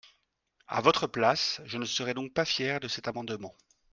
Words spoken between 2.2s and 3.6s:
pas fier de cet amendement.